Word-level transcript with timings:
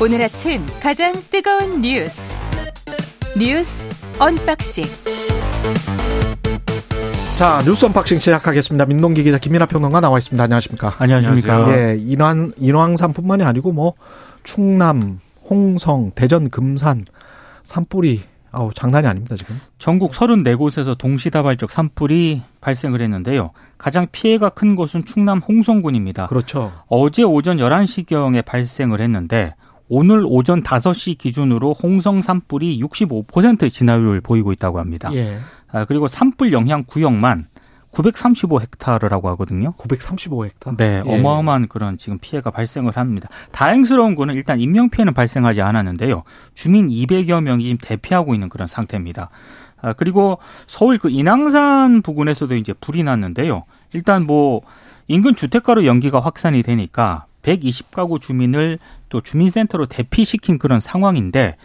오늘 0.00 0.22
아침 0.22 0.64
가장 0.80 1.12
뜨거운 1.28 1.80
뉴스 1.82 2.38
뉴스 3.36 3.84
unboxing 4.20 4.84
자 7.36 7.62
뉴스 7.64 7.84
unboxing 7.86 8.18
시작하겠습니다. 8.18 8.86
민동기 8.86 9.24
기자 9.24 9.38
김민하 9.38 9.66
평론가 9.66 10.00
나와 10.00 10.18
있습니다. 10.18 10.42
안녕하십니까? 10.44 10.94
안녕하십니까? 10.98 11.76
예, 11.76 11.96
인왕 11.98 12.52
인왕산뿐만이 12.58 13.42
아니고 13.42 13.72
뭐 13.72 13.94
충남, 14.44 15.18
홍성, 15.50 16.12
대전, 16.14 16.48
금산, 16.48 17.04
산불이 17.64 18.22
아우 18.52 18.72
장난이 18.72 19.06
아닙니다 19.06 19.34
지금. 19.34 19.60
전국 19.78 20.12
34곳에서 20.12 20.96
동시다발적 20.96 21.72
산불이 21.72 22.42
발생을 22.60 23.00
했는데요. 23.02 23.50
가장 23.76 24.06
피해가 24.12 24.50
큰 24.50 24.76
곳은 24.76 25.04
충남 25.06 25.38
홍성군입니다. 25.38 26.26
그렇죠. 26.26 26.72
어제 26.86 27.24
오전 27.24 27.56
11시경에 27.56 28.44
발생을 28.44 29.00
했는데 29.00 29.54
오늘 29.88 30.24
오전 30.26 30.62
5시 30.62 31.18
기준으로 31.18 31.72
홍성 31.72 32.22
산불이 32.22 32.80
65% 32.80 33.70
진화율을 33.70 34.20
보이고 34.20 34.52
있다고 34.52 34.78
합니다. 34.78 35.10
예. 35.14 35.38
아, 35.70 35.84
그리고 35.84 36.08
산불 36.08 36.52
영향 36.52 36.84
구역만 36.84 37.46
935헥타르라고 37.92 39.24
하거든요. 39.24 39.72
935헥타. 39.78 40.76
네, 40.76 41.02
예. 41.04 41.18
어마어마한 41.18 41.68
그런 41.68 41.96
지금 41.96 42.18
피해가 42.18 42.50
발생을 42.50 42.96
합니다. 42.96 43.28
다행스러운 43.50 44.14
거는 44.14 44.34
일단 44.34 44.60
인명 44.60 44.90
피해는 44.90 45.14
발생하지 45.14 45.62
않았는데요. 45.62 46.22
주민 46.54 46.88
200여 46.88 47.42
명이 47.42 47.64
지금 47.64 47.78
대피하고 47.80 48.34
있는 48.34 48.48
그런 48.48 48.68
상태입니다. 48.68 49.30
아, 49.80 49.92
그리고 49.94 50.38
서울 50.66 50.98
그 50.98 51.08
인왕산 51.08 52.02
부근에서도 52.02 52.54
이제 52.56 52.72
불이 52.72 53.02
났는데요. 53.04 53.64
일단 53.94 54.26
뭐 54.26 54.60
인근 55.06 55.34
주택가로 55.34 55.86
연기가 55.86 56.20
확산이 56.20 56.62
되니까 56.62 57.24
120가구 57.56 58.20
주민을 58.20 58.78
또 59.08 59.20
주민센터로 59.20 59.86
대피시킨 59.86 60.58
그런 60.58 60.80
상황인데 60.80 61.56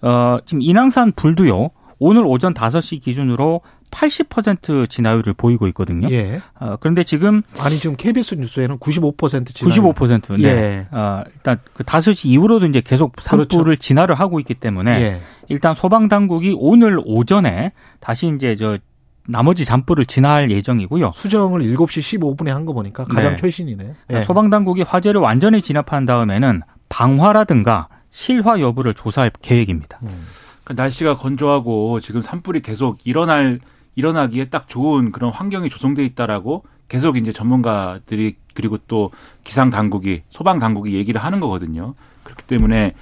어, 0.00 0.38
지금 0.44 0.62
인왕산 0.62 1.12
불도요. 1.12 1.70
오늘 1.98 2.24
오전 2.26 2.52
5시 2.52 3.00
기준으로 3.00 3.60
80% 3.92 4.88
진화율을 4.88 5.34
보이고 5.34 5.68
있거든요. 5.68 6.10
예. 6.10 6.40
어, 6.58 6.76
그런데 6.80 7.04
지금 7.04 7.42
아니 7.60 7.78
지금 7.78 7.94
KBS 7.94 8.36
뉴스에는 8.36 8.78
95% 8.78 9.54
진화. 9.54 9.70
95% 9.70 10.40
네. 10.40 10.48
예. 10.48 10.86
어, 10.90 11.22
일단 11.32 11.58
그 11.72 11.84
5시 11.84 12.26
이후로도 12.26 12.66
이제 12.66 12.80
계속 12.80 13.20
산불을 13.20 13.64
그렇죠. 13.64 13.80
진화를 13.80 14.14
하고 14.16 14.40
있기 14.40 14.54
때문에 14.54 15.00
예. 15.00 15.20
일단 15.48 15.74
소방 15.74 16.08
당국이 16.08 16.56
오늘 16.58 17.00
오전에 17.04 17.72
다시 18.00 18.32
이제 18.34 18.56
저 18.56 18.78
나머지 19.28 19.64
잔불을 19.64 20.06
진화할 20.06 20.50
예정이고요. 20.50 21.12
수정을 21.14 21.62
7시 21.62 22.18
15분에 22.20 22.48
한 22.48 22.64
거 22.66 22.72
보니까 22.72 23.04
가장 23.04 23.32
네. 23.32 23.36
최신이네. 23.36 23.94
예. 24.10 24.20
소방 24.20 24.50
당국이 24.50 24.82
화재를 24.82 25.20
완전히 25.20 25.60
진압한 25.62 26.04
다음에는 26.06 26.62
방화라든가 26.88 27.88
실화 28.10 28.60
여부를 28.60 28.94
조사할 28.94 29.30
계획입니다. 29.42 29.98
음. 30.02 30.26
그 30.64 30.74
날씨가 30.74 31.16
건조하고 31.16 32.00
지금 32.00 32.22
산불이 32.22 32.60
계속 32.62 32.98
일어날 33.04 33.60
일어나기에 33.94 34.46
딱 34.48 34.68
좋은 34.68 35.12
그런 35.12 35.32
환경이 35.32 35.68
조성돼 35.70 36.04
있다라고 36.04 36.64
계속 36.88 37.16
이제 37.16 37.32
전문가들이 37.32 38.36
그리고 38.54 38.78
또 38.86 39.10
기상 39.44 39.70
당국이 39.70 40.22
소방 40.28 40.58
당국이 40.58 40.94
얘기를 40.94 41.22
하는 41.22 41.40
거거든요. 41.40 41.94
그렇기 42.22 42.44
때문에 42.44 42.94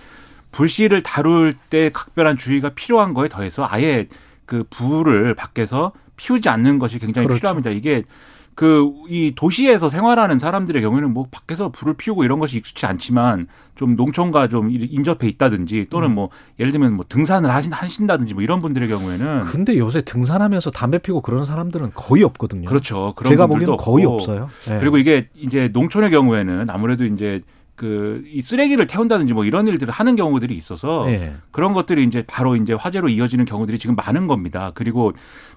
불씨를 0.53 1.03
다룰 1.03 1.55
때 1.71 1.91
각별한 1.93 2.37
주의가 2.37 2.71
필요한 2.71 3.15
거에 3.15 3.29
더해서 3.29 3.67
아예 3.69 4.09
그 4.47 4.65
불을 4.71 5.35
밖에서 5.35 5.93
피우지 6.21 6.49
않는 6.51 6.79
것이 6.79 6.99
굉장히 6.99 7.27
그렇죠. 7.27 7.41
필요합니다. 7.41 7.71
이게 7.71 8.05
그 8.55 8.91
이 9.09 9.33
도시에서 9.35 9.89
생활하는 9.89 10.39
사람들의 10.39 10.81
경우에는 10.83 11.13
뭐 11.13 11.27
밖에서 11.31 11.71
불을 11.71 11.95
피우고 11.95 12.23
이런 12.23 12.39
것이 12.39 12.59
익숙치 12.59 12.87
않지만 12.87 13.49
좀 13.75 13.97
농촌과 13.97 14.47
좀 14.49 14.71
인접해 14.71 15.27
있다든지 15.27 15.87
또는 15.91 16.15
뭐 16.15 16.29
예를 16.61 16.71
들면 16.71 16.93
뭐 16.93 17.05
등산을 17.09 17.53
하신 17.53 17.73
하신다든지 17.73 18.35
뭐 18.35 18.43
이런 18.45 18.61
분들의 18.61 18.87
경우에는 18.87 19.43
근데 19.47 19.77
요새 19.79 20.03
등산하면서 20.03 20.71
담배 20.71 20.99
피고 20.99 21.23
그런 21.23 21.45
사람들은 21.45 21.91
거의 21.95 22.23
없거든요. 22.23 22.69
그렇죠. 22.69 23.15
그런 23.17 23.33
제가 23.33 23.49
보기에는 23.49 23.77
거의. 23.79 24.05
없어요. 24.05 24.49
예. 24.71 24.79
그리고 24.79 24.99
이게 24.99 25.29
이제 25.35 25.69
농촌의 25.73 26.11
경우에는 26.11 26.71
아무래도 26.71 27.05
이제 27.05 27.43
그 27.81 28.23
이 28.27 28.43
쓰레기를 28.43 28.87
태운다든지 28.87 29.33
뭐 29.33 29.45
이런 29.47 29.67
일들을 29.67 29.91
하는 29.93 30.15
경우들이 30.15 30.55
있어서 30.55 31.11
예. 31.11 31.35
그런 31.51 31.73
것들이 31.73 32.05
이제 32.05 32.23
바로 32.27 32.55
이제 32.57 32.75
화재로 32.75 33.09
이어지는 33.09 33.47
경우들이 33.47 33.79
지금 33.79 33.97
많은 33.97 34.27
겁니다. 34.27 34.73
그리고 34.75 35.13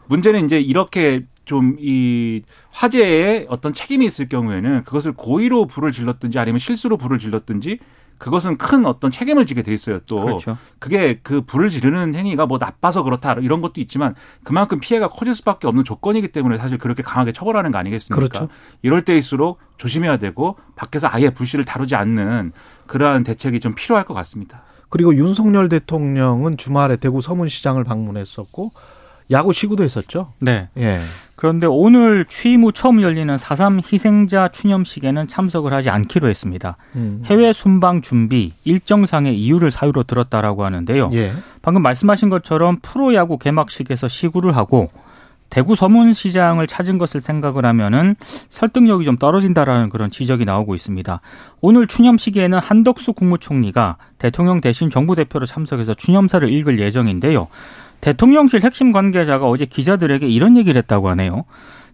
문제는 0.08 0.46
이제 0.46 0.60
이렇게 0.60 1.26
좀 1.46 1.76
이 1.80 2.42
화재에 2.72 3.48
어떤 3.50 3.74
책임이 3.74 4.06
있을 4.06 4.30
경우에는 4.30 4.84
그것을 4.86 5.12
고의로 5.12 5.68
불을 5.68 5.92
질렀든지 5.92 6.40
아니면 6.40 6.60
실수로 6.60 6.96
불을 6.96 7.20
질렀든지 7.20 7.80
그것은 8.18 8.58
큰 8.58 8.86
어떤 8.86 9.12
책임을 9.12 9.46
지게 9.46 9.64
돼 9.64 9.74
있어요. 9.74 10.00
또 10.08 10.24
그렇죠. 10.24 10.58
그게 10.80 11.20
그 11.24 11.42
불을 11.42 11.70
지르는 11.70 12.16
행위가 12.16 12.46
뭐 12.46 12.58
나빠서 12.58 13.04
그렇다 13.04 13.34
이런 13.34 13.62
것도 13.62 13.82
있지만 13.82 14.16
그만큼 14.44 14.80
피해가 14.80 15.10
커질 15.10 15.36
수밖에 15.36 15.68
없는 15.68 15.84
조건이기 15.84 16.30
때문에 16.30 16.58
사실 16.58 16.78
그렇게 16.78 17.04
강하게 17.04 17.32
처벌하는 17.32 17.72
거 17.72 17.78
아니겠습니까? 17.80 18.16
그렇죠. 18.16 18.50
이럴 18.82 19.02
때일수록 19.04 19.60
조심해야 19.78 20.18
되고 20.18 20.58
밖에서 20.76 21.08
아예 21.12 21.30
불씨를 21.30 21.66
다루지 21.66 21.96
않는 21.96 22.54
그러한 22.88 23.24
대책이 23.24 23.60
좀 23.60 23.76
필요할 23.76 24.06
것 24.06 24.14
같습니다. 24.14 24.64
그리고 24.90 25.16
윤석열 25.16 25.70
대통령은 25.70 26.56
주말에 26.56 26.98
대구 26.98 27.20
서문시장을 27.20 27.84
방문했었고 27.84 28.72
야구 29.32 29.54
시구도 29.54 29.84
했었죠. 29.84 30.34
네. 30.40 30.70
예. 30.78 31.00
그런데 31.44 31.68
오늘 31.68 32.24
취임 32.30 32.64
후 32.64 32.72
처음 32.72 33.02
열리는 33.02 33.36
4.3 33.36 33.82
희생자 33.92 34.48
추념식에는 34.48 35.28
참석을 35.28 35.74
하지 35.74 35.90
않기로 35.90 36.30
했습니다. 36.30 36.78
음. 36.96 37.22
해외 37.26 37.52
순방 37.52 38.02
준비 38.02 38.54
일정상의 38.64 39.38
이유를 39.38 39.70
사유로 39.70 40.04
들었다라고 40.04 40.64
하는데요. 40.64 41.10
예. 41.12 41.34
방금 41.62 41.82
말씀하신 41.82 42.30
것처럼 42.30 42.78
프로야구 42.82 43.38
개막식에서 43.38 44.08
시구를 44.08 44.56
하고 44.56 44.90
대구 45.50 45.76
서문시장을 45.76 46.66
찾은 46.66 46.98
것을 46.98 47.20
생각을 47.20 47.66
하면은 47.66 48.16
설득력이 48.48 49.04
좀 49.04 49.18
떨어진다라는 49.18 49.90
그런 49.90 50.12
지적이 50.12 50.46
나오고 50.46 50.76
있습니다. 50.76 51.20
오늘 51.60 51.88
추념식에는 51.88 52.58
한덕수 52.58 53.12
국무총리가 53.12 53.98
대통령 54.18 54.62
대신 54.62 54.90
정부 54.90 55.14
대표로 55.14 55.46
참석해서 55.46 55.94
추념사를 55.94 56.50
읽을 56.50 56.80
예정인데요. 56.80 57.50
대통령실 58.04 58.64
핵심 58.64 58.92
관계자가 58.92 59.48
어제 59.48 59.64
기자들에게 59.64 60.28
이런 60.28 60.58
얘기를 60.58 60.78
했다고 60.78 61.08
하네요. 61.12 61.46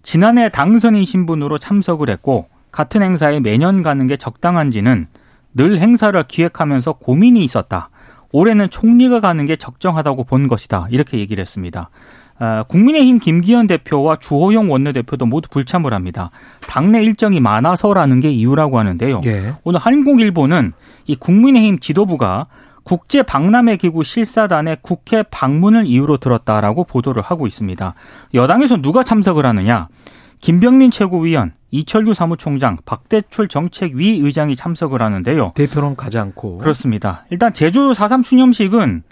지난해 0.01 0.49
당선인 0.49 1.05
신분으로 1.05 1.59
참석을 1.59 2.09
했고 2.09 2.47
같은 2.71 3.03
행사에 3.03 3.39
매년 3.39 3.83
가는 3.83 4.07
게 4.07 4.17
적당한지는 4.17 5.05
늘 5.53 5.77
행사를 5.77 6.21
기획하면서 6.23 6.93
고민이 6.93 7.43
있었다. 7.43 7.91
올해는 8.31 8.71
총리가 8.71 9.19
가는 9.19 9.45
게 9.45 9.55
적정하다고 9.55 10.23
본 10.23 10.47
것이다. 10.47 10.87
이렇게 10.89 11.19
얘기를 11.19 11.41
했습니다. 11.41 11.91
아, 12.39 12.63
국민의힘 12.63 13.19
김기현 13.19 13.67
대표와 13.67 14.15
주호영 14.15 14.71
원내대표도 14.71 15.27
모두 15.27 15.47
불참을 15.49 15.93
합니다. 15.93 16.31
당내 16.67 17.03
일정이 17.03 17.39
많아서라는 17.39 18.19
게 18.19 18.31
이유라고 18.31 18.79
하는데요. 18.79 19.19
예. 19.25 19.53
오늘 19.63 19.79
한국일보는 19.79 20.73
이 21.05 21.15
국민의힘 21.15 21.79
지도부가 21.79 22.47
국제 22.89 23.21
박람회 23.21 23.77
기구 23.77 24.03
실사단의 24.03 24.77
국회 24.81 25.21
방문을 25.21 25.85
이유로 25.85 26.17
들었다라고 26.17 26.85
보도를 26.85 27.21
하고 27.21 27.45
있습니다. 27.45 27.93
여당에서 28.33 28.77
누가 28.77 29.03
참석을 29.03 29.45
하느냐? 29.45 29.89
김병민 30.39 30.89
최고위원, 30.89 31.51
이철규 31.69 32.15
사무총장, 32.15 32.77
박대출 32.85 33.47
정책위 33.47 34.21
의장이 34.23 34.55
참석을 34.55 35.03
하는데요. 35.03 35.51
대표는 35.53 35.95
가지 35.97 36.17
않고. 36.17 36.57
그렇습니다. 36.57 37.25
일단 37.29 37.53
제주 37.53 37.91
4.3 37.91 38.23
추념식은 38.23 39.03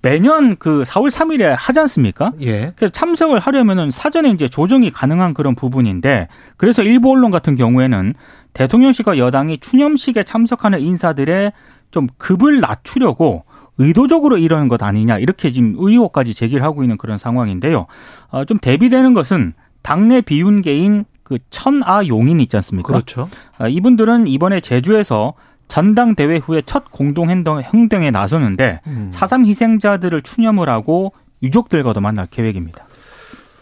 매년 0.00 0.54
그 0.54 0.84
4월 0.84 1.10
3일에 1.10 1.56
하지 1.58 1.80
않습니까? 1.80 2.30
예. 2.40 2.72
그래서 2.76 2.92
참석을 2.92 3.40
하려면은 3.40 3.90
사전에 3.90 4.30
이제 4.30 4.46
조정이 4.46 4.92
가능한 4.92 5.34
그런 5.34 5.56
부분인데 5.56 6.28
그래서 6.56 6.82
일부 6.82 7.10
언론 7.10 7.32
같은 7.32 7.56
경우에는 7.56 8.14
대통령실과 8.52 9.18
여당이 9.18 9.58
추념식에 9.58 10.22
참석하는 10.22 10.80
인사들의 10.80 11.52
좀 11.94 12.08
급을 12.18 12.58
낮추려고 12.58 13.44
의도적으로 13.78 14.36
이러는 14.36 14.66
것 14.66 14.82
아니냐 14.82 15.18
이렇게 15.18 15.52
지금 15.52 15.76
의혹까지 15.78 16.34
제기를 16.34 16.64
하고 16.64 16.82
있는 16.82 16.96
그런 16.96 17.18
상황인데요. 17.18 17.86
어, 18.30 18.44
좀 18.44 18.58
대비되는 18.58 19.14
것은 19.14 19.54
당내 19.82 20.20
비운계인 20.20 21.04
그 21.22 21.38
천아 21.50 22.08
용인 22.08 22.40
있지 22.40 22.56
않습니까? 22.56 22.88
그렇죠. 22.88 23.28
아, 23.58 23.68
이분들은 23.68 24.26
이번에 24.26 24.60
제주에서 24.60 25.34
전당대회 25.68 26.38
후에 26.38 26.62
첫 26.66 26.90
공동행동, 26.90 27.60
행동에 27.62 28.10
나서는데 28.10 28.80
음. 28.88 29.08
사삼 29.12 29.46
희생자들을 29.46 30.20
추념을 30.22 30.68
하고 30.68 31.12
유족들과도 31.44 32.00
만날 32.00 32.26
계획입니다. 32.26 32.86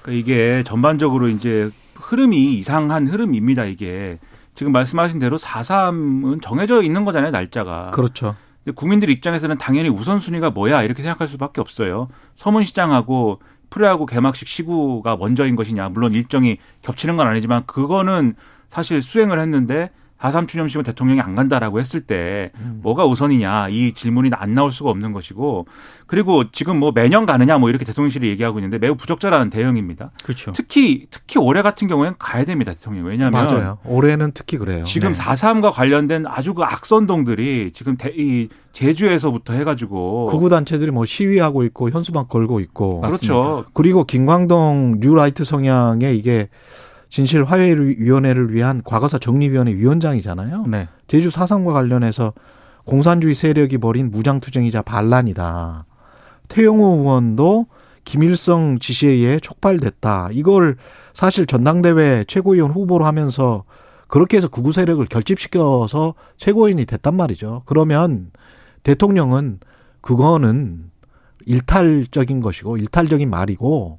그러니까 0.00 0.20
이게 0.20 0.62
전반적으로 0.64 1.28
이제 1.28 1.68
흐름이 1.96 2.54
이상한 2.54 3.06
흐름입니다. 3.08 3.64
이게 3.64 4.18
지금 4.54 4.72
말씀하신 4.72 5.18
대로 5.18 5.38
4.3은 5.38 6.42
정해져 6.42 6.82
있는 6.82 7.04
거잖아요. 7.04 7.30
날짜가. 7.30 7.90
그렇죠. 7.92 8.36
국민들 8.74 9.10
입장에서는 9.10 9.58
당연히 9.58 9.88
우선순위가 9.88 10.50
뭐야 10.50 10.82
이렇게 10.82 11.02
생각할 11.02 11.26
수밖에 11.26 11.60
없어요. 11.60 12.08
서문시장하고 12.36 13.40
프로야구 13.70 14.06
개막식 14.06 14.46
시구가 14.46 15.16
먼저인 15.16 15.56
것이냐. 15.56 15.88
물론 15.88 16.14
일정이 16.14 16.58
겹치는 16.82 17.16
건 17.16 17.26
아니지만 17.26 17.64
그거는 17.66 18.34
사실 18.68 19.02
수행을 19.02 19.40
했는데 19.40 19.90
4.3 20.22 20.46
추념식은 20.46 20.84
대통령이 20.84 21.20
안 21.20 21.34
간다라고 21.34 21.80
했을 21.80 22.00
때 22.00 22.52
뭐가 22.82 23.06
우선이냐 23.06 23.68
이 23.70 23.92
질문이 23.92 24.30
안 24.34 24.54
나올 24.54 24.70
수가 24.70 24.90
없는 24.90 25.12
것이고 25.12 25.66
그리고 26.06 26.50
지금 26.52 26.78
뭐 26.78 26.92
매년 26.94 27.26
가느냐 27.26 27.58
뭐 27.58 27.70
이렇게 27.70 27.84
대통령실이 27.84 28.28
얘기하고 28.28 28.58
있는데 28.58 28.78
매우 28.78 28.94
부적절한 28.94 29.50
대응입니다. 29.50 30.12
그렇죠. 30.22 30.52
특히 30.52 31.06
특히 31.10 31.40
올해 31.40 31.62
같은 31.62 31.88
경우에는 31.88 32.16
가야 32.18 32.44
됩니다 32.44 32.72
대통령 32.72 33.06
왜냐하면 33.06 33.32
맞아요. 33.32 33.78
올해는 33.84 34.30
특히 34.32 34.58
그래요. 34.58 34.84
지금 34.84 35.12
네. 35.12 35.20
4.3과 35.20 35.72
관련된 35.72 36.26
아주 36.26 36.54
그 36.54 36.62
악선동들이 36.62 37.72
지금 37.74 37.96
대, 37.96 38.12
이 38.16 38.48
제주에서부터 38.72 39.54
해가지고 39.54 40.26
극우 40.26 40.48
단체들이 40.48 40.92
뭐 40.92 41.04
시위하고 41.04 41.64
있고 41.64 41.90
현수막 41.90 42.28
걸고 42.28 42.60
있고 42.60 43.00
그렇죠. 43.00 43.64
그리고 43.74 44.04
김광동 44.04 44.98
뉴라이트 45.00 45.44
성향의 45.44 46.16
이게 46.16 46.48
진실 47.12 47.44
화해 47.44 47.74
위원회를 47.74 48.54
위한 48.54 48.80
과거사 48.82 49.18
정리위원회 49.18 49.74
위원장이잖아요. 49.74 50.64
네. 50.66 50.88
제주 51.08 51.30
사상과 51.30 51.74
관련해서 51.74 52.32
공산주의 52.86 53.34
세력이 53.34 53.76
벌인 53.76 54.10
무장투쟁이자 54.10 54.80
반란이다. 54.80 55.84
태영호 56.48 57.00
의원도 57.00 57.66
김일성 58.06 58.78
지시에 58.78 59.10
의해 59.10 59.40
촉발됐다. 59.40 60.30
이걸 60.32 60.76
사실 61.12 61.44
전당대회 61.44 62.24
최고위원 62.28 62.70
후보로 62.70 63.04
하면서 63.04 63.64
그렇게 64.08 64.38
해서 64.38 64.48
구구 64.48 64.72
세력을 64.72 65.04
결집시켜서 65.04 66.14
최고위원이 66.38 66.86
됐단 66.86 67.14
말이죠. 67.14 67.60
그러면 67.66 68.30
대통령은 68.84 69.60
그거는 70.00 70.90
일탈적인 71.44 72.40
것이고 72.40 72.78
일탈적인 72.78 73.28
말이고 73.28 73.98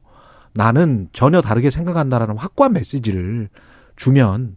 나는 0.53 1.09
전혀 1.13 1.41
다르게 1.41 1.69
생각한다라는 1.69 2.38
확고한 2.38 2.73
메시지를 2.73 3.50
주면 3.95 4.55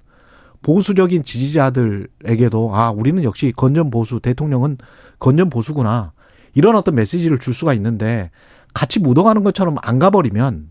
보수적인 0.62 1.22
지지자들에게도 1.22 2.74
아 2.74 2.90
우리는 2.90 3.22
역시 3.24 3.52
건전 3.54 3.90
보수 3.90 4.20
대통령은 4.20 4.78
건전 5.18 5.50
보수구나 5.50 6.12
이런 6.54 6.74
어떤 6.76 6.94
메시지를 6.94 7.38
줄 7.38 7.54
수가 7.54 7.72
있는데 7.74 8.30
같이 8.74 9.00
묻어가는 9.00 9.44
것처럼 9.44 9.76
안 9.82 9.98
가버리면 9.98 10.70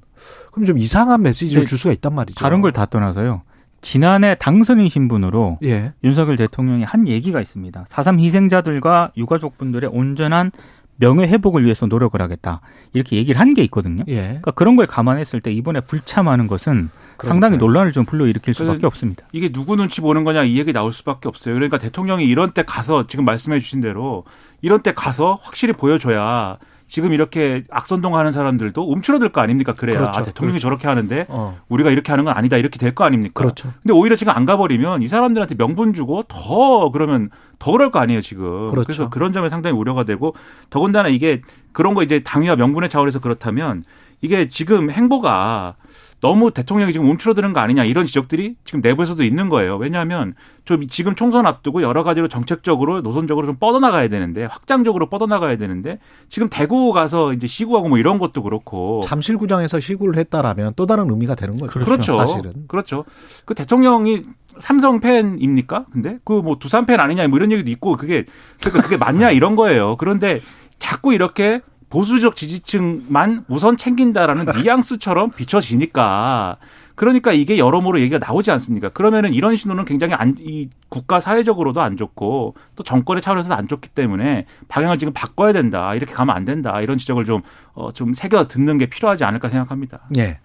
그럼 0.51 0.66
좀 0.66 0.77
이상한 0.77 1.22
메시지를 1.22 1.63
네. 1.63 1.68
줄 1.68 1.77
수가 1.77 1.94
있단 1.94 2.13
말이죠. 2.13 2.39
다른 2.39 2.62
걸 2.62 2.72
다 2.72 2.86
떠나서요. 2.86 3.44
지난해 3.81 4.36
당선인 4.39 4.89
신분으로 4.89 5.60
예. 5.63 5.94
윤석열 6.04 6.38
대통령이 6.38 6.83
한 6.83 7.07
얘기가 7.07 7.39
있습니다. 7.39 7.83
4.3 7.88 8.19
희생자들과 8.19 9.12
유가족분들의 9.16 9.89
온전한 9.94 10.51
명예 10.97 11.27
회복을 11.27 11.63
위해서 11.63 11.86
노력을 11.86 12.19
하겠다. 12.21 12.62
이렇게 12.94 13.18
얘기를 13.18 13.39
한 13.39 13.53
게 13.53 13.63
있거든요. 13.63 14.03
예. 14.07 14.21
그러니까 14.21 14.51
그런 14.51 14.75
걸 14.75 14.86
감안했을 14.86 15.39
때 15.42 15.51
이번에 15.51 15.80
불참하는 15.81 16.47
것은 16.47 16.89
상당히 17.19 17.57
논란을 17.57 17.92
좀 17.94 18.03
불러일으킬 18.06 18.53
수밖에 18.53 18.71
그래서 18.80 18.88
없습니다. 18.88 19.25
이게 19.31 19.50
누구 19.51 19.75
눈치 19.77 20.01
보는 20.01 20.24
거냐 20.25 20.44
이 20.44 20.57
얘기 20.59 20.74
나올 20.74 20.92
수밖에 20.92 21.30
없어요. 21.30 21.53
그러니까 21.53 21.77
대통령이 21.77 22.25
이런 22.25 22.51
때 22.51 22.63
가서 22.63 23.07
지금 23.07 23.24
말씀해 23.25 23.59
주신 23.62 23.80
대로 23.81 24.25
이런 24.62 24.81
때 24.81 24.94
가서 24.94 25.38
확실히 25.42 25.74
보여줘야 25.74 26.57
지금 26.88 27.13
이렇게 27.13 27.63
악선동하는 27.71 28.31
사람들도 28.31 28.80
움츠러들 28.91 29.30
거 29.30 29.41
아닙니까? 29.41 29.74
그래야 29.74 29.98
그렇죠. 30.00 30.21
아, 30.21 30.24
대통령이 30.25 30.59
저렇게 30.59 30.88
하는데 30.88 31.25
어. 31.30 31.57
우리가 31.68 31.89
이렇게 31.89 32.12
하는 32.12 32.25
건 32.25 32.36
아니다 32.38 32.57
이렇게 32.57 32.77
될 32.77 32.94
거 32.94 33.03
아닙니까? 33.06 33.33
그렇죠. 33.44 33.71
근데 33.81 33.94
오히려 33.94 34.15
지금 34.15 34.33
안 34.36 34.45
가버리면 34.45 35.01
이 35.01 35.07
사람들한테 35.07 35.56
명분 35.56 35.94
주고 35.94 36.24
더 36.27 36.91
그러면 36.91 37.30
더 37.60 37.72
그럴 37.72 37.92
거 37.92 38.00
아니에요 38.00 38.22
지금. 38.22 38.69
그렇죠. 38.69 38.88
래서 38.88 39.10
그런 39.10 39.34
점에 39.34 39.50
상당히 39.50 39.78
우려가 39.78 40.04
되고 40.04 40.36
더군다나 40.69 41.10
이게 41.10 41.42
그런 41.72 41.94
거 41.94 42.04
이제 42.04 42.19
당위와 42.22 42.56
명분의 42.56 42.90
차원에서 42.90 43.19
그렇다면 43.19 43.84
이게 44.22 44.48
지금 44.48 44.90
행보가 44.90 45.75
너무 46.21 46.51
대통령이 46.51 46.94
지금 46.94 47.09
움츠러드는 47.09 47.53
거 47.53 47.59
아니냐 47.59 47.83
이런 47.83 48.06
지적들이 48.06 48.56
지금 48.63 48.81
내부에서도 48.81 49.23
있는 49.23 49.50
거예요. 49.50 49.77
왜냐하면 49.77 50.33
좀 50.63 50.88
지금 50.88 51.15
총선 51.15 51.45
앞두고 51.45 51.83
여러 51.83 52.03
가지로 52.03 52.27
정책적으로 52.27 53.01
노선적으로 53.01 53.45
좀 53.45 53.57
뻗어나가야 53.57 54.07
되는데 54.07 54.45
확장적으로 54.45 55.09
뻗어나가야 55.09 55.57
되는데 55.57 56.00
지금 56.29 56.50
대구 56.50 56.91
가서 56.94 57.33
이제 57.33 57.47
시구하고 57.47 57.89
뭐 57.89 57.97
이런 57.97 58.17
것도 58.17 58.41
그렇고 58.44 59.01
잠실구장에서 59.06 59.79
시구를 59.79 60.17
했다라면 60.17 60.73
또 60.75 60.85
다른 60.85 61.09
의미가 61.12 61.35
되는 61.35 61.57
거죠. 61.57 61.79
그렇죠. 61.79 62.17
사실은. 62.17 62.67
그렇죠. 62.67 63.06
그 63.45 63.53
대통령이 63.53 64.23
삼성 64.62 65.00
팬입니까? 65.01 65.85
근데 65.91 66.17
그 66.23 66.41
뭐 66.41 66.57
두산 66.59 66.85
팬 66.85 67.00
아니냐 67.00 67.27
뭐 67.27 67.38
이런 67.38 67.51
얘기도 67.51 67.69
있고 67.71 67.97
그게 67.97 68.25
그러니까 68.62 68.81
그게 68.83 68.97
맞냐 68.97 69.31
이런 69.31 69.56
거예요. 69.56 69.97
그런데 69.97 70.39
자꾸 70.79 71.13
이렇게 71.13 71.62
보수적 71.90 72.36
지지층만 72.36 73.46
우선 73.48 73.78
챙긴다라는 73.78 74.46
뉘앙스처럼 74.62 75.32
비춰지니까 75.32 76.58
그러니까 76.96 77.34
이게 77.34 77.58
여러모로 77.58 78.00
얘기가 78.00 78.18
나오지 78.20 78.52
않습니까? 78.52 78.90
그러면은 78.90 79.34
이런 79.34 79.56
신호는 79.56 79.84
굉장히 79.86 80.14
안, 80.14 80.36
이 80.40 80.70
국가 80.88 81.20
사회적으로도 81.20 81.82
안 81.82 81.98
좋고 81.98 82.56
또 82.76 82.84
정권의 82.84 83.22
차원에서도 83.22 83.54
안 83.54 83.68
좋기 83.68 83.90
때문에 83.90 84.46
방향을 84.70 84.98
지금 84.98 85.12
바꿔야 85.14 85.52
된다. 85.52 85.94
이렇게 85.94 86.14
가면 86.14 86.34
안 86.36 86.46
된다. 86.46 86.80
이런 86.82 86.98
지적을 86.98 87.26
좀, 87.26 87.42
어, 87.74 87.92
좀 87.92 88.14
새겨 88.14 88.48
듣는 88.48 88.78
게 88.78 88.86
필요하지 88.86 89.26
않을까 89.26 89.50
생각합니다. 89.50 90.08
예. 90.18 90.40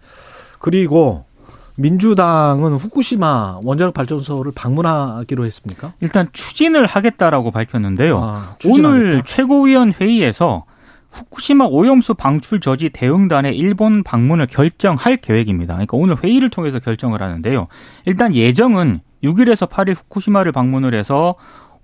그리고 0.59 1.25
민주당은 1.77 2.75
후쿠시마 2.75 3.61
원자력 3.63 3.95
발전소를 3.95 4.53
방문하기로 4.53 5.47
했습니까? 5.47 5.95
일단 6.01 6.29
추진을 6.33 6.87
하겠다라고 6.87 7.53
밝혔는데요. 7.53 8.21
아, 8.23 8.57
오늘. 8.67 9.23
최고위원 9.25 9.93
회의에서 9.93 10.65
후쿠시마 11.11 11.67
오염수 11.67 12.15
방출 12.15 12.61
저지 12.61 12.91
대응단의 12.91 13.57
일본 13.57 14.03
방문을 14.03 14.47
결정할 14.47 15.17
계획입니다. 15.17 15.75
그러니까 15.75 15.97
오늘 15.97 16.17
회의를 16.23 16.51
통해서 16.51 16.79
결정을 16.79 17.23
하는데요. 17.23 17.67
일단 18.07 18.35
예정은 18.35 19.01
6일에서 19.23 19.69
8일 19.69 19.97
후쿠시마를 19.97 20.53
방문을 20.53 20.95
해서 20.95 21.35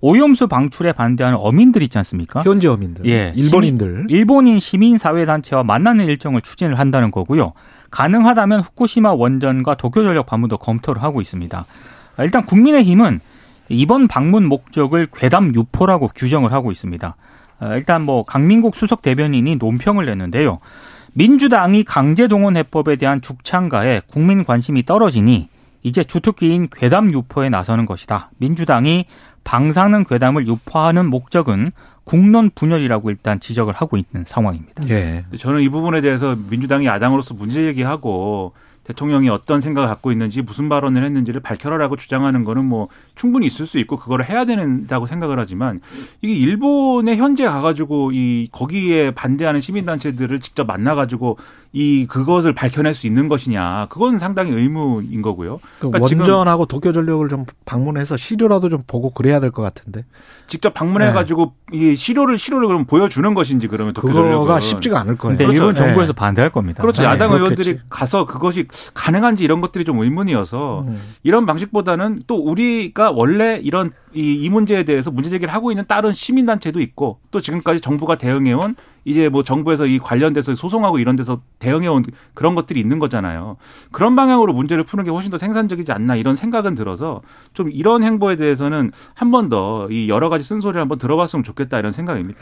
오염수 0.00 0.46
방출에 0.48 0.92
반대하는 0.92 1.38
어민들 1.38 1.82
있지 1.82 1.98
않습니까? 1.98 2.42
현지 2.42 2.68
어민들, 2.68 3.06
예. 3.06 3.32
일본인들. 3.34 4.06
일본인 4.08 4.60
시민사회단체와 4.60 5.64
만나는 5.64 6.04
일정을 6.06 6.42
추진을 6.42 6.78
한다는 6.78 7.10
거고요. 7.10 7.54
가능하다면 7.90 8.60
후쿠시마 8.60 9.14
원전과 9.14 9.76
도쿄전력 9.76 10.26
방문도 10.26 10.58
검토를 10.58 11.02
하고 11.02 11.20
있습니다. 11.20 11.64
일단 12.18 12.44
국민의힘은 12.44 13.20
이번 13.68 14.06
방문 14.06 14.46
목적을 14.46 15.08
괴담 15.12 15.54
유포라고 15.54 16.08
규정을 16.14 16.52
하고 16.52 16.72
있습니다. 16.72 17.16
어, 17.60 17.74
일단 17.74 18.02
뭐 18.02 18.24
강민국 18.24 18.76
수석 18.76 19.02
대변인이 19.02 19.56
논평을 19.56 20.06
냈는데요. 20.06 20.60
민주당이 21.14 21.84
강제동원 21.84 22.56
해법에 22.56 22.96
대한 22.96 23.22
죽창가에 23.22 24.02
국민 24.06 24.44
관심이 24.44 24.84
떨어지니 24.84 25.48
이제 25.82 26.04
주특기인 26.04 26.68
괴담 26.70 27.12
유포에 27.12 27.48
나서는 27.48 27.86
것이다. 27.86 28.30
민주당이 28.38 29.06
방사능 29.44 30.04
괴담을 30.04 30.46
유포하는 30.46 31.06
목적은 31.06 31.70
국론 32.04 32.50
분열이라고 32.54 33.10
일단 33.10 33.40
지적을 33.40 33.72
하고 33.72 33.96
있는 33.96 34.24
상황입니다. 34.26 34.88
예. 34.88 35.24
저는 35.38 35.60
이 35.62 35.68
부분에 35.68 36.00
대해서 36.00 36.36
민주당이 36.50 36.86
야당으로서 36.86 37.34
문제 37.34 37.62
제기하고 37.62 38.52
대통령이 38.86 39.28
어떤 39.28 39.60
생각을 39.60 39.88
갖고 39.88 40.12
있는지 40.12 40.42
무슨 40.42 40.68
발언을 40.68 41.04
했는지를 41.04 41.40
밝혀라라고 41.40 41.96
주장하는 41.96 42.44
거는 42.44 42.64
뭐 42.64 42.86
충분히 43.16 43.46
있을 43.46 43.66
수 43.66 43.78
있고 43.78 43.96
그거를 43.96 44.28
해야 44.28 44.44
된다고 44.44 45.06
생각을 45.06 45.38
하지만 45.40 45.80
이게 46.22 46.34
일본에 46.34 47.16
현재 47.16 47.44
가가지고 47.46 48.12
이 48.12 48.48
거기에 48.52 49.10
반대하는 49.10 49.60
시민단체들을 49.60 50.38
직접 50.40 50.66
만나가지고 50.68 51.36
이 51.72 52.06
그것을 52.06 52.54
밝혀낼 52.54 52.94
수 52.94 53.06
있는 53.06 53.28
것이냐 53.28 53.86
그건 53.90 54.18
상당히 54.18 54.52
의문인 54.52 55.20
거고요. 55.20 55.58
그 55.80 55.90
그러니까 55.90 55.98
원전하고 56.22 56.66
도쿄전력을 56.66 57.28
좀 57.28 57.44
방문해서 57.64 58.16
시료라도 58.16 58.68
좀 58.68 58.78
보고 58.86 59.10
그래야 59.10 59.40
될 59.40 59.50
것 59.50 59.62
같은데 59.62 60.04
직접 60.46 60.74
방문해가지고 60.74 61.54
이 61.72 61.96
시료를 61.96 62.36
시료를 62.38 62.66
그럼 62.68 62.84
보여주는 62.84 63.32
것인지 63.34 63.66
그러면 63.68 63.94
도쿄전력은 63.94 64.30
네. 64.30 64.34
그거가 64.36 64.60
쉽지가 64.60 65.00
않을 65.00 65.16
거예요. 65.16 65.36
그렇죠. 65.38 65.52
일본 65.52 65.74
정부에서 65.74 66.10
예. 66.10 66.12
반대할 66.12 66.50
겁니다. 66.50 66.82
그렇죠. 66.82 67.02
네, 67.02 67.08
야당 67.08 67.30
그렇겠지. 67.30 67.62
의원들이 67.62 67.80
가서 67.88 68.26
그것이 68.26 68.66
가능한지 68.94 69.44
이런 69.44 69.60
것들이 69.60 69.84
좀 69.84 69.98
의문이어서 69.98 70.84
음. 70.86 71.00
이런 71.22 71.46
방식보다는 71.46 72.22
또 72.26 72.36
우리가 72.36 73.10
원래 73.12 73.60
이런 73.62 73.92
이, 74.14 74.34
이 74.34 74.48
문제에 74.48 74.84
대해서 74.84 75.10
문제 75.10 75.28
제기를 75.30 75.52
하고 75.52 75.70
있는 75.70 75.84
다른 75.86 76.12
시민단체도 76.12 76.80
있고 76.80 77.18
또 77.30 77.40
지금까지 77.40 77.80
정부가 77.80 78.16
대응해온 78.16 78.74
이제 79.04 79.28
뭐 79.28 79.44
정부에서 79.44 79.86
이 79.86 80.00
관련돼서 80.00 80.54
소송하고 80.56 80.98
이런 80.98 81.14
데서 81.14 81.40
대응해온 81.60 82.04
그런 82.34 82.56
것들이 82.56 82.80
있는 82.80 82.98
거잖아요. 82.98 83.56
그런 83.92 84.16
방향으로 84.16 84.52
문제를 84.52 84.82
푸는 84.82 85.04
게 85.04 85.10
훨씬 85.12 85.30
더 85.30 85.38
생산적이지 85.38 85.92
않나 85.92 86.16
이런 86.16 86.34
생각은 86.34 86.74
들어서 86.74 87.22
좀 87.54 87.70
이런 87.70 88.02
행보에 88.02 88.34
대해서는 88.36 88.90
한 89.14 89.30
번 89.30 89.48
더 89.48 89.86
이 89.90 90.08
여러 90.08 90.28
가지 90.28 90.42
쓴소리를 90.44 90.80
한번 90.80 90.98
들어봤으면 90.98 91.44
좋겠다 91.44 91.78
이런 91.78 91.92
생각입니다. 91.92 92.40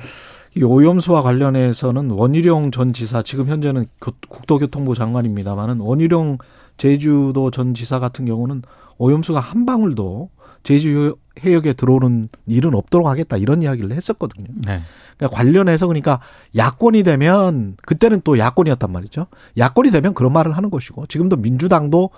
이 0.56 0.62
오염수와 0.62 1.22
관련해서는 1.22 2.10
원희룡 2.10 2.70
전 2.70 2.92
지사 2.92 3.22
지금 3.22 3.48
현재는 3.48 3.86
교- 4.00 4.12
국토교통부 4.28 4.94
장관입니다만은 4.94 5.80
원희룡 5.80 6.38
제주도 6.76 7.50
전 7.50 7.74
지사 7.74 7.98
같은 7.98 8.24
경우는 8.24 8.62
오염수가 8.98 9.40
한 9.40 9.66
방울도 9.66 10.30
제주 10.62 11.16
해역에 11.44 11.72
들어오는 11.72 12.28
일은 12.46 12.74
없도록 12.74 13.08
하겠다 13.08 13.36
이런 13.36 13.62
이야기를 13.62 13.92
했었거든요. 13.92 14.46
네. 14.64 14.80
그러니까 15.16 15.36
관련해서 15.36 15.88
그러니까 15.88 16.20
야권이 16.56 17.02
되면 17.02 17.76
그때는 17.84 18.20
또 18.22 18.38
야권이었단 18.38 18.90
말이죠. 18.92 19.26
야권이 19.58 19.90
되면 19.90 20.14
그런 20.14 20.32
말을 20.32 20.56
하는 20.56 20.70
것이고 20.70 21.06
지금도 21.06 21.36
민주당도 21.36 22.10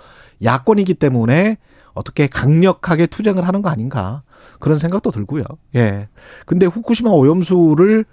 야권이기 0.44 0.94
때문에 0.94 1.56
어떻게 1.94 2.26
강력하게 2.26 3.06
투쟁을 3.06 3.48
하는 3.48 3.62
거 3.62 3.70
아닌가 3.70 4.22
그런 4.60 4.78
생각도 4.78 5.10
들고요. 5.10 5.44
예. 5.76 6.08
근데 6.44 6.66
후쿠시마 6.66 7.10
오염수를 7.10 8.04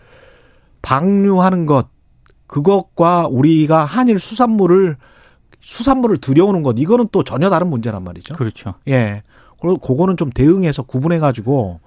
방류하는 0.83 1.65
것 1.65 1.87
그것과 2.45 3.27
우리가 3.31 3.83
한일 3.83 4.19
수산물을 4.19 4.97
수산물을 5.59 6.17
들여오는 6.17 6.61
것 6.61 6.75
이거는 6.77 7.07
또 7.11 7.23
전혀 7.23 7.49
다른 7.49 7.67
문제란 7.67 8.03
말이죠. 8.03 8.35
그렇죠. 8.35 8.75
예. 8.87 9.23
그리고 9.59 9.77
그거는 9.77 10.17
좀 10.17 10.29
대응해서 10.29 10.83
구분해 10.83 11.17
가지고 11.17 11.79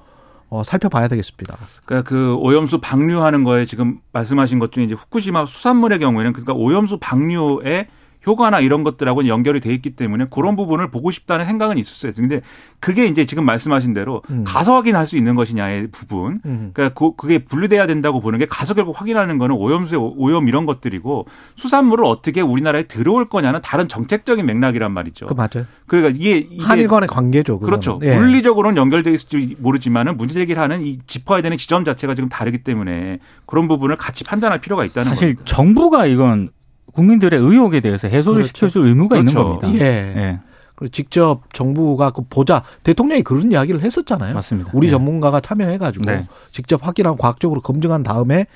어, 0.49 0.65
살펴봐야 0.65 1.09
되겠습니다. 1.09 1.57
그러니까 1.85 2.09
그 2.09 2.35
오염수 2.37 2.81
방류하는 2.81 3.45
거에 3.45 3.67
지금 3.67 4.01
말씀하신 4.13 4.59
것 4.59 4.73
중에 4.73 4.85
이제 4.85 4.95
후쿠시마 4.95 5.47
수산물의 5.47 5.99
경우에는 5.99 6.33
그러니까 6.33 6.55
오염수 6.55 6.99
방류에 7.01 7.89
효과나 8.27 8.61
이런 8.61 8.83
것들하고는 8.83 9.29
연결이 9.29 9.61
돼 9.61 9.73
있기 9.73 9.91
때문에 9.91 10.27
그런 10.31 10.57
부분을 10.57 10.91
보고 10.91 11.11
싶다는 11.13 11.47
생각은 11.47 11.79
있을 11.79 11.93
수 11.93 12.09
있어요. 12.09 12.27
근데 12.29 12.43
그게 12.81 13.07
이제 13.07 13.25
지금 13.25 13.45
말씀하신 13.45 13.95
대로 13.95 14.23
음. 14.31 14.43
가서 14.45 14.75
확인할 14.75 15.07
수 15.07 15.17
있는 15.17 15.37
것이냐의 15.37 15.89
부분. 15.93 16.41
음. 16.45 16.71
그러니까 16.75 16.99
그- 16.99 17.15
그게 17.17 17.39
분류돼야 17.45 17.87
된다고 17.87 18.21
보는 18.21 18.39
게 18.41 18.47
가서 18.47 18.75
결국 18.75 19.01
확인하는 19.01 19.39
거는 19.39 19.55
오염수의 19.55 20.01
오- 20.01 20.15
오염 20.19 20.49
이런 20.49 20.67
것들이고 20.67 21.27
수산물을 21.55 22.05
어떻게 22.05 22.41
우리나라에 22.41 22.85
들어올 22.85 23.29
거냐는 23.29 23.61
다른 23.63 23.87
정책적인 23.89 24.45
맥락이란 24.45 24.91
말이죠. 24.93 25.27
그 25.27 25.35
맞아요. 25.35 25.67
그러니까 25.87 26.17
이게, 26.19 26.39
이게 26.39 26.65
한일 26.65 26.89
간의 26.89 27.07
관계죠. 27.09 27.61
그거는. 27.61 27.67
그렇죠. 27.81 28.01
예. 28.03 28.17
물리적으로는 28.19 28.77
연결돼 28.77 29.13
있을지 29.13 29.57
모르지만은 29.61 30.17
문제 30.17 30.35
제기를 30.35 30.61
하는 30.61 30.83
이 30.83 30.99
짚어야 31.07 31.43
되는 31.43 31.57
지점 31.57 31.85
자체가 31.85 32.15
지금 32.17 32.29
다르기 32.29 32.59
때문에 32.65 33.21
그런 33.47 33.69
부분을 33.69 33.97
같이 33.97 34.25
판단할 34.25 34.61
필요가 34.61 34.85
있다는 34.85 35.11
사실 35.11 35.35
겁니다. 35.37 35.43
정부가 35.45 36.07
이건 36.07 36.51
국민들의 36.97 37.39
의혹에 37.39 37.81
대해서 37.81 38.09
해소를 38.09 38.43
그렇죠. 38.43 38.49
시켜줄 38.49 38.87
의무가 38.87 39.17
그렇죠. 39.17 39.31
있는 39.31 39.59
겁니다. 39.59 39.85
예. 39.85 39.89
예, 40.17 40.41
그리고 40.75 40.91
직접 40.91 41.43
정부가 41.53 42.11
그 42.11 42.23
보자 42.29 42.63
대통령이 42.83 43.23
그런 43.23 43.53
이야기를 43.53 43.83
했었잖아요. 43.83 44.35
맞습니다. 44.35 44.71
우리 44.75 44.87
예. 44.87 44.91
전문가가 44.91 45.41
참여해가지고 45.41 46.05
네. 46.07 46.27
직접 46.51 46.87
확인하고 46.87 47.19
과학적으로 47.19 47.61
검증한 47.61 48.03
다음에 48.03 48.47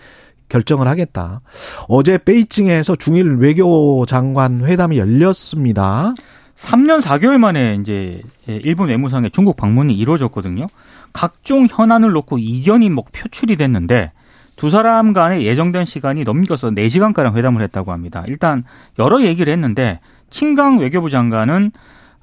결정을 0.48 0.88
하겠다. 0.88 1.42
어제 1.86 2.18
베이징에서 2.18 2.96
중일 2.96 3.36
외교 3.36 4.04
장관 4.06 4.64
회담이 4.64 4.98
열렸습니다. 4.98 6.14
3년 6.56 7.00
4개월 7.00 7.38
만에 7.38 7.78
이제 7.80 8.22
일본 8.46 8.88
외무상의 8.88 9.30
중국 9.30 9.56
방문이 9.56 9.94
이루어졌거든요. 9.94 10.66
각종 11.12 11.66
현안을 11.70 12.12
놓고 12.12 12.38
이견이 12.38 12.90
뭐 12.90 13.04
표출이 13.12 13.56
됐는데 13.56 14.12
두 14.60 14.68
사람 14.68 15.14
간의 15.14 15.46
예정된 15.46 15.86
시간이 15.86 16.22
넘겨서 16.22 16.68
4시간가량 16.68 17.34
회담을 17.34 17.62
했다고 17.62 17.92
합니다. 17.92 18.24
일단 18.26 18.62
여러 18.98 19.22
얘기를 19.22 19.50
했는데 19.50 20.00
친강 20.28 20.76
외교부 20.76 21.08
장관은 21.08 21.72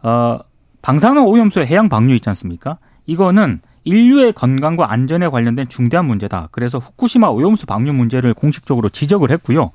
어 0.04 0.38
방사능 0.84 1.26
오염수의 1.26 1.66
해양 1.66 1.90
방류 1.90 2.14
있지 2.14 2.30
않습니까? 2.30 2.78
이거는 3.08 3.60
인류의 3.86 4.34
건강과 4.34 4.92
안전에 4.92 5.30
관련된 5.30 5.68
중대한 5.68 6.06
문제다. 6.06 6.50
그래서 6.52 6.78
후쿠시마 6.78 7.28
오염수 7.30 7.66
방류 7.66 7.94
문제를 7.94 8.36
공식적으로 8.36 8.90
지적을 8.90 9.32
했고요. 9.32 9.72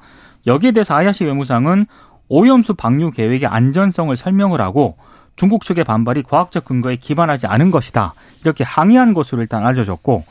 여기에 0.46 0.70
대해서 0.70 0.94
아야시 0.94 1.24
외무상은 1.24 1.86
오염수 2.28 2.74
방류 2.74 3.10
계획의 3.10 3.48
안전성을 3.48 4.16
설명을 4.16 4.60
하고 4.60 4.96
중국 5.34 5.64
측의 5.64 5.82
반발이 5.82 6.22
과학적 6.22 6.64
근거에 6.64 6.94
기반하지 6.94 7.48
않은 7.48 7.72
것이다. 7.72 8.14
이렇게 8.44 8.62
항의한 8.62 9.14
것으로 9.14 9.42
일단 9.42 9.66
알려졌고 9.66 10.24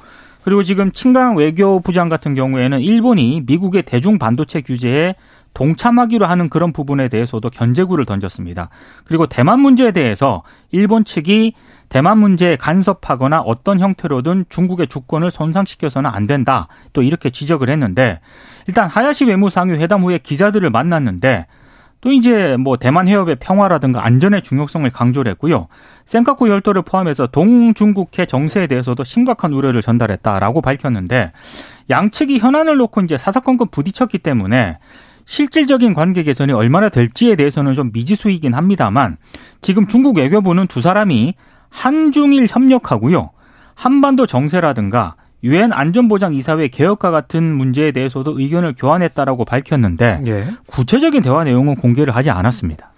그리고 0.43 0.63
지금 0.63 0.91
친강 0.91 1.37
외교부장 1.37 2.09
같은 2.09 2.33
경우에는 2.33 2.81
일본이 2.81 3.43
미국의 3.45 3.83
대중 3.83 4.17
반도체 4.17 4.61
규제에 4.61 5.15
동참하기로 5.53 6.25
하는 6.25 6.49
그런 6.49 6.71
부분에 6.71 7.09
대해서도 7.09 7.49
견제구를 7.49 8.05
던졌습니다. 8.05 8.69
그리고 9.05 9.27
대만 9.27 9.59
문제에 9.59 9.91
대해서 9.91 10.43
일본 10.71 11.03
측이 11.03 11.53
대만 11.89 12.19
문제에 12.19 12.55
간섭하거나 12.55 13.41
어떤 13.41 13.79
형태로든 13.79 14.45
중국의 14.47 14.87
주권을 14.87 15.29
손상시켜서는 15.29 16.09
안 16.09 16.25
된다. 16.25 16.67
또 16.93 17.03
이렇게 17.03 17.29
지적을 17.29 17.69
했는데 17.69 18.21
일단 18.67 18.87
하야시 18.87 19.25
외무상이 19.25 19.73
회담 19.73 20.03
후에 20.03 20.17
기자들을 20.17 20.69
만났는데 20.69 21.47
또 22.01 22.11
이제 22.11 22.57
뭐 22.57 22.77
대만 22.77 23.07
해협의 23.07 23.37
평화라든가 23.39 24.03
안전의 24.03 24.41
중요성을 24.41 24.89
강조를 24.89 25.31
했고요. 25.33 25.67
센카쿠 26.05 26.49
열도를 26.49 26.81
포함해서 26.81 27.27
동중국해 27.27 28.25
정세에 28.25 28.67
대해서도 28.67 29.03
심각한 29.03 29.53
우려를 29.53 29.81
전달했다라고 29.81 30.61
밝혔는데 30.61 31.31
양측이 31.89 32.39
현안을 32.39 32.77
놓고 32.77 33.01
이제 33.01 33.17
사사건건 33.17 33.69
부딪혔기 33.69 34.17
때문에 34.17 34.79
실질적인 35.25 35.93
관계 35.93 36.23
개선이 36.23 36.51
얼마나 36.51 36.89
될지에 36.89 37.35
대해서는 37.35 37.75
좀 37.75 37.91
미지수이긴 37.93 38.55
합니다만 38.55 39.17
지금 39.61 39.87
중국 39.87 40.17
외교부는 40.17 40.67
두 40.67 40.81
사람이 40.81 41.35
한중일 41.69 42.47
협력하고요. 42.49 43.29
한반도 43.75 44.25
정세라든가 44.25 45.15
유엔 45.43 45.73
안전보장 45.73 46.33
이사회 46.33 46.67
개혁과 46.67 47.11
같은 47.11 47.43
문제에 47.43 47.91
대해서도 47.91 48.39
의견을 48.39 48.75
교환했다라고 48.77 49.45
밝혔는데 49.45 50.21
예. 50.25 50.45
구체적인 50.67 51.23
대화 51.23 51.43
내용은 51.43 51.75
공개를 51.75 52.15
하지 52.15 52.29
않았습니다. 52.29 52.91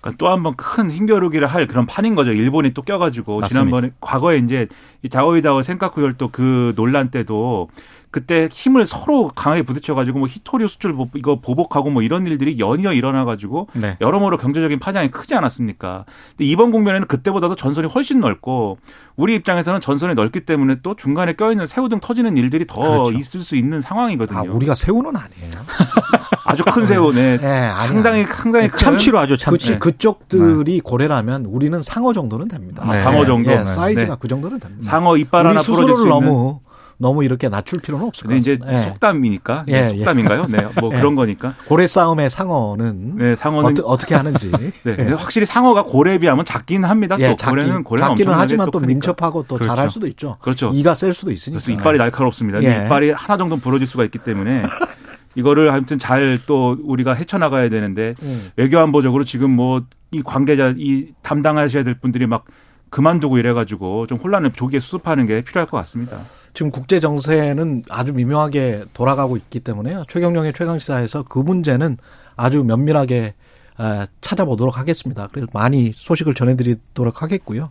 그러니까 0.00 0.18
또 0.18 0.30
한번 0.30 0.54
큰 0.56 0.90
힘겨루기를 0.90 1.46
할 1.46 1.66
그런 1.66 1.86
판인 1.86 2.14
거죠. 2.14 2.32
일본이 2.32 2.74
또 2.74 2.82
껴가지고 2.82 3.40
맞습니다. 3.40 3.48
지난번에 3.48 3.90
과거에 4.00 4.36
이제 4.38 4.66
이 5.02 5.08
다오이다오 5.08 5.62
센카쿠 5.62 6.02
열도 6.02 6.28
그 6.30 6.74
논란 6.76 7.10
때도 7.10 7.68
그때 8.14 8.48
힘을 8.48 8.86
서로 8.86 9.28
강하게 9.34 9.62
부딪혀가지고 9.62 10.20
뭐 10.20 10.28
히토류 10.28 10.68
수출 10.68 10.92
보- 10.92 11.08
이거 11.16 11.40
보복하고 11.40 11.90
뭐 11.90 12.00
이런 12.00 12.28
일들이 12.28 12.60
연이어 12.60 12.92
일어나가지고 12.92 13.66
네. 13.72 13.96
여러모로 14.00 14.36
경제적인 14.36 14.78
파장이 14.78 15.10
크지 15.10 15.34
않았습니까? 15.34 16.04
근데 16.30 16.44
이번 16.44 16.70
국면에는 16.70 17.08
그때보다도 17.08 17.56
전선이 17.56 17.88
훨씬 17.88 18.20
넓고 18.20 18.78
우리 19.16 19.34
입장에서는 19.34 19.80
전선이 19.80 20.14
넓기 20.14 20.42
때문에 20.46 20.76
또 20.84 20.94
중간에 20.94 21.32
껴있는 21.32 21.66
새우등 21.66 21.98
터지는 21.98 22.36
일들이 22.36 22.68
더 22.68 22.78
그렇죠. 22.78 23.18
있을 23.18 23.42
수 23.42 23.56
있는 23.56 23.80
상황이거든요. 23.80 24.38
아, 24.38 24.42
우리가 24.48 24.76
새우는 24.76 25.10
아니에요. 25.16 25.50
아주 26.46 26.62
큰 26.62 26.86
새우, 26.86 27.12
네. 27.12 27.36
예, 27.42 27.46
아니야. 27.46 27.74
상당히 27.74 28.26
상당히 28.26 28.68
큰 28.68 28.78
참치로 28.78 29.18
하죠, 29.20 29.36
참치. 29.36 29.72
그, 29.72 29.78
그쪽들이 29.90 30.78
고래라면 30.80 31.46
우리는 31.46 31.82
상어 31.82 32.12
정도는 32.12 32.46
됩니다. 32.46 32.84
네. 32.88 33.02
상어 33.02 33.24
정도. 33.24 33.50
예, 33.50 33.58
사이즈가 33.58 34.14
네. 34.14 34.16
그 34.20 34.28
정도는 34.28 34.60
됩니다. 34.60 34.82
상어 34.88 35.16
이빨 35.16 35.46
하나 35.46 35.60
부러질 35.62 35.94
수 35.94 36.02
있는 36.02 36.08
너무 36.10 36.60
너무 36.98 37.24
이렇게 37.24 37.48
낮출 37.48 37.80
필요는 37.80 38.06
없을 38.06 38.24
것 38.24 38.28
근데 38.28 38.38
이제 38.38 38.56
같습니다. 38.56 38.78
예. 38.78 38.88
속담이니까 38.88 39.64
네, 39.66 39.72
예, 39.72 39.92
예. 39.94 39.96
속담인가요? 39.98 40.46
네, 40.46 40.68
뭐 40.80 40.90
예. 40.92 40.98
그런 40.98 41.14
거니까. 41.14 41.54
고래 41.66 41.86
싸움의 41.86 42.30
상어는 42.30 43.16
네, 43.16 43.36
상어는 43.36 43.70
어떠, 43.72 43.82
어떻게 43.84 44.14
하는지. 44.14 44.50
네, 44.84 44.96
예. 44.98 45.04
확실히 45.12 45.46
상어가 45.46 45.82
고래에 45.84 46.18
비하면 46.18 46.44
작긴 46.44 46.84
합니다. 46.84 47.16
예, 47.20 47.30
또 47.30 47.36
작긴, 47.36 47.58
고래는 47.60 47.84
고래는 47.84 48.08
작기는 48.10 48.32
하지만 48.34 48.70
또 48.70 48.78
크니까. 48.78 48.86
민첩하고 48.88 49.44
또 49.48 49.56
그렇죠. 49.56 49.68
잘할 49.68 49.90
수도 49.90 50.06
있죠. 50.08 50.36
그렇죠. 50.40 50.70
이가 50.74 50.94
셀 50.94 51.12
수도 51.12 51.30
있으니까. 51.32 51.60
그래서 51.64 51.80
이빨이 51.80 51.98
날카롭습니다. 51.98 52.62
예. 52.62 52.86
이빨이 52.86 53.10
하나 53.10 53.36
정도 53.36 53.56
부러질 53.56 53.86
수가 53.86 54.04
있기 54.04 54.18
때문에 54.18 54.62
이거를 55.36 55.70
아무튼 55.70 55.98
잘 55.98 56.38
또 56.46 56.76
우리가 56.84 57.14
헤쳐나가야 57.14 57.68
되는데 57.70 58.14
음. 58.22 58.48
외교안보적으로 58.56 59.24
지금 59.24 59.50
뭐 59.50 59.82
이 60.14 60.22
관계자 60.22 60.72
이 60.78 61.08
담당하셔야 61.22 61.82
될 61.82 61.94
분들이 61.94 62.26
막 62.28 62.44
그만두고 62.88 63.38
이래가지고 63.38 64.06
좀 64.06 64.16
혼란을 64.18 64.52
조기에 64.52 64.78
수습하는 64.78 65.26
게 65.26 65.40
필요할 65.42 65.66
것 65.68 65.76
같습니다. 65.78 66.18
지금 66.54 66.70
국제 66.70 67.00
정세는 67.00 67.82
아주 67.90 68.12
미묘하게 68.12 68.84
돌아가고 68.94 69.36
있기 69.36 69.60
때문에요. 69.60 70.04
최경령의 70.08 70.52
최강 70.54 70.78
시사에서 70.78 71.24
그 71.24 71.40
문제는 71.40 71.98
아주 72.36 72.62
면밀하게 72.62 73.34
에, 73.80 74.06
찾아보도록 74.20 74.78
하겠습니다. 74.78 75.28
그래서 75.32 75.48
많이 75.52 75.90
소식을 75.92 76.34
전해드리도록 76.34 77.22
하겠고요. 77.22 77.70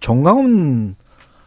정강훈 0.00 0.94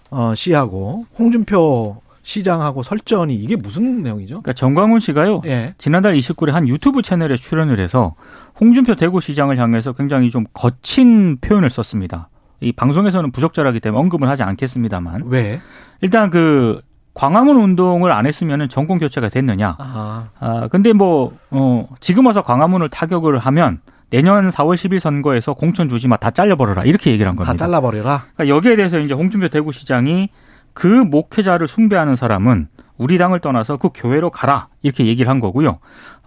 어, 0.10 0.34
씨하고 0.36 1.06
홍준표 1.18 2.02
시장하고 2.24 2.84
설전이 2.84 3.36
이게 3.36 3.56
무슨 3.56 4.02
내용이죠? 4.04 4.42
그러니까 4.42 4.54
정광훈 4.54 5.00
씨가요. 5.00 5.42
예. 5.46 5.74
지난달 5.78 6.16
29일에 6.16 6.52
한 6.52 6.68
유튜브 6.68 7.02
채널에 7.02 7.38
출연을 7.38 7.80
해서 7.80 8.16
홍준표 8.60 8.96
대구시장을 8.96 9.58
향해서 9.58 9.94
굉장히 9.94 10.30
좀 10.30 10.46
거친 10.54 11.38
표현을 11.38 11.70
썼습니다. 11.70 12.30
이 12.62 12.72
방송에서는 12.72 13.32
부적절하기 13.32 13.80
때문에 13.80 14.00
언급은 14.00 14.28
하지 14.28 14.44
않겠습니다만 14.44 15.24
왜? 15.26 15.60
일단 16.02 16.30
그 16.30 16.80
광화문 17.14 17.58
운동을 17.58 18.12
안 18.12 18.26
했으면 18.26 18.70
정권 18.70 18.98
교체가 19.00 19.28
됐느냐. 19.30 19.76
아, 19.80 20.30
아 20.40 20.68
근데 20.72 20.94
뭐 20.94 21.34
어, 21.50 21.88
지금 22.00 22.26
와서 22.28 22.42
광화문을 22.44 22.90
타격을 22.90 23.38
하면 23.40 23.82
내년 24.10 24.50
4월 24.50 24.76
10일 24.76 25.00
선거에서 25.00 25.54
공천 25.54 25.90
주지 25.90 26.08
마 26.08 26.18
다 26.18 26.32
잘려버려라 26.32 26.84
이렇게 26.84 27.12
얘기를 27.12 27.28
한다 27.30 27.44
겁니다. 27.44 27.66
잘라버려라. 27.66 28.24
그러니까 28.36 28.56
여기에 28.56 28.76
대해서 28.78 29.00
이제 29.00 29.14
홍준표 29.14 29.48
대구시장이 29.50 30.30
그 30.74 30.86
목회자를 30.88 31.68
숭배하는 31.68 32.16
사람은 32.16 32.68
우리 32.98 33.18
당을 33.18 33.40
떠나서 33.40 33.78
그 33.78 33.90
교회로 33.94 34.30
가라 34.30 34.68
이렇게 34.84 35.06
얘기를 35.08 35.30
한 35.30 35.40
거고요. 35.40 35.80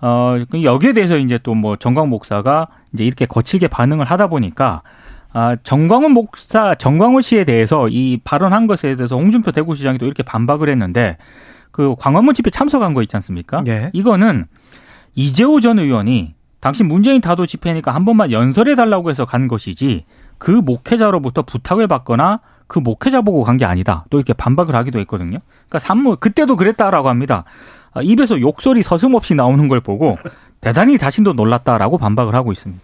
어 0.03 0.37
여기에 0.63 0.93
대해서 0.95 1.17
이제 1.17 1.39
또 1.39 1.55
뭐 1.55 1.77
정광 1.77 2.09
목사가 2.11 2.67
이제 2.93 3.05
이렇게 3.05 3.25
거칠게 3.27 3.69
반응을 3.69 4.05
하다 4.07 4.27
보니까 4.27 4.83
아 5.35 5.57
정광훈 5.63 6.13
목사 6.13 6.75
정광훈 6.77 7.21
씨에 7.21 7.45
대해서 7.45 7.89
이 7.89 8.19
발언한 8.25 8.67
것에 8.67 8.95
대해서 8.97 9.17
홍준표 9.17 9.51
대구시장이 9.53 9.99
또 9.99 10.07
이렇게 10.07 10.23
반박을 10.23 10.69
했는데 10.71 11.19
그 11.73 11.97
광화문 11.99 12.35
집회 12.35 12.51
참석한 12.51 12.95
거 12.95 13.03
있지 13.03 13.17
않습니까? 13.17 13.63
예. 13.67 13.91
이거는 13.93 14.47
이재호 15.17 15.61
전 15.61 15.81
의원이 15.81 16.35
당시 16.61 16.85
문재인 16.85 17.21
다도 17.21 17.47
집회니까 17.47 17.93
한 17.93 18.05
번만 18.05 18.31
연설해 18.31 18.77
달라고 18.77 19.11
해서 19.11 19.25
간 19.25 19.49
것이지 19.49 20.05
그 20.39 20.51
목회자로부터 20.53 21.43
부탁을 21.43 21.89
받거나 21.89 22.41
그 22.67 22.79
목회자 22.79 23.23
보고 23.23 23.43
간 23.43 23.57
게 23.57 23.65
아니다. 23.65 24.05
또 24.11 24.19
이렇게 24.19 24.33
반박을 24.33 24.75
하기도 24.75 24.99
했거든요. 25.01 25.39
그러니까 25.69 25.79
산모 25.81 26.17
그때도 26.17 26.57
그랬다라고 26.57 27.09
합니다. 27.09 27.45
아, 27.93 28.01
입에서 28.03 28.41
욕설이 28.41 28.83
서슴없이 28.83 29.35
나오는 29.35 29.69
걸 29.69 29.81
보고 29.81 30.17
대단히 30.61 30.97
자신도 30.97 31.35
놀랐다라고 31.35 31.99
반박을 31.99 32.35
하고 32.35 32.53
있습니다. 32.53 32.83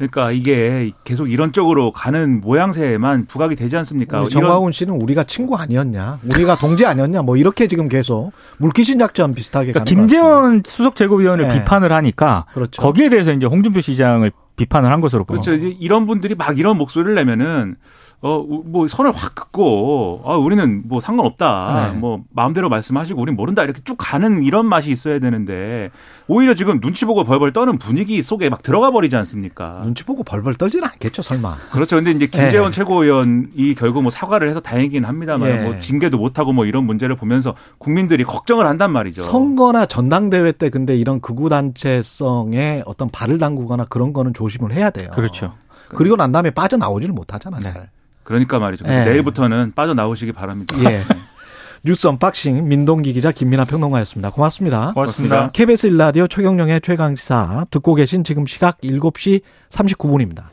그러니까 0.00 0.32
이게 0.32 0.92
계속 1.04 1.30
이런 1.30 1.52
쪽으로 1.52 1.92
가는 1.92 2.40
모양새만 2.40 3.26
부각이 3.26 3.54
되지 3.54 3.76
않습니까? 3.76 4.24
정광훈 4.24 4.72
씨는 4.72 4.94
우리가 4.94 5.24
친구 5.24 5.56
아니었냐, 5.56 6.20
우리가 6.24 6.56
동지 6.56 6.86
아니었냐, 6.86 7.20
뭐 7.20 7.36
이렇게 7.36 7.66
지금 7.66 7.86
계속 7.86 8.32
물귀신 8.56 8.98
작전 8.98 9.34
비슷하게 9.34 9.72
그러니까 9.72 9.84
김재원 9.84 10.62
수석 10.64 10.96
최고위원을 10.96 11.48
네. 11.48 11.58
비판을 11.58 11.92
하니까 11.92 12.46
그렇죠. 12.54 12.80
거기에 12.80 13.10
대해서 13.10 13.30
이제 13.32 13.44
홍준표 13.44 13.82
시장을 13.82 14.32
비판을 14.56 14.90
한 14.90 15.02
것으로 15.02 15.24
보입니다. 15.24 15.50
그렇죠. 15.50 15.76
이런 15.78 16.06
분들이 16.06 16.34
막 16.34 16.58
이런 16.58 16.78
목소리를 16.78 17.14
내면은 17.14 17.76
어 18.22 18.44
뭐 18.70 18.86
선을 18.86 19.12
확 19.12 19.34
긋고 19.34 20.22
아 20.26 20.34
우리는 20.34 20.82
뭐 20.84 21.00
상관없다. 21.00 21.90
네. 21.92 21.98
뭐 21.98 22.22
마음대로 22.30 22.68
말씀하시고 22.68 23.20
우린 23.20 23.34
모른다. 23.34 23.62
이렇게 23.64 23.80
쭉 23.82 23.96
가는 23.98 24.42
이런 24.44 24.66
맛이 24.66 24.90
있어야 24.90 25.18
되는데 25.18 25.90
오히려 26.28 26.54
지금 26.54 26.80
눈치 26.80 27.04
보고 27.04 27.24
벌벌 27.24 27.52
떠는 27.52 27.78
분위기 27.78 28.22
속에 28.22 28.48
막 28.50 28.62
들어가 28.62 28.90
버리지 28.90 29.16
않습니까? 29.16 29.80
눈치 29.82 30.04
보고 30.04 30.22
벌벌 30.22 30.54
떨지는 30.54 30.86
않겠죠, 30.86 31.22
설마. 31.22 31.56
그렇죠. 31.72 31.96
근데 31.96 32.10
이제 32.12 32.26
김재원 32.26 32.68
예. 32.68 32.72
최고위원이 32.72 33.74
결국 33.76 34.02
뭐 34.02 34.10
사과를 34.10 34.48
해서 34.50 34.60
다행이긴 34.60 35.04
합니다만 35.04 35.50
예. 35.50 35.62
뭐 35.62 35.78
징계도 35.78 36.18
못 36.18 36.38
하고 36.38 36.52
뭐 36.52 36.66
이런 36.66 36.84
문제를 36.84 37.16
보면서 37.16 37.54
국민들이 37.78 38.24
걱정을 38.24 38.66
한단 38.66 38.92
말이죠. 38.92 39.22
선거나 39.22 39.86
전당대회 39.86 40.52
때 40.52 40.68
근데 40.70 40.96
이런 40.96 41.20
극우단체성에 41.20 42.82
어떤 42.86 43.08
발을 43.08 43.38
담그거나 43.38 43.86
그런 43.88 44.12
거는 44.12 44.34
조심을 44.34 44.72
해야 44.72 44.90
돼요. 44.90 45.10
그렇죠. 45.12 45.54
그리고 45.88 46.16
난 46.16 46.30
다음에 46.30 46.50
빠져나오지를 46.50 47.14
못하잖아, 47.14 47.58
네. 47.58 47.72
잘. 47.72 47.90
그러니까 48.30 48.60
말이죠. 48.60 48.84
예. 48.86 49.04
내일부터는 49.06 49.72
빠져나오시기 49.74 50.30
바랍니다. 50.30 50.76
예. 50.84 51.02
뉴스 51.82 52.06
unboxing 52.06 52.68
민동기 52.68 53.12
기자 53.12 53.32
김민하 53.32 53.64
평론가였습니다. 53.64 54.30
고맙습니다. 54.30 54.92
고맙습니다. 54.92 55.50
KBS 55.50 55.88
일라디오 55.88 56.28
최경영의 56.28 56.80
최강시사 56.80 57.66
듣고 57.72 57.96
계신 57.96 58.22
지금 58.22 58.46
시각 58.46 58.80
7시 58.82 59.40
39분입니다. 59.70 60.44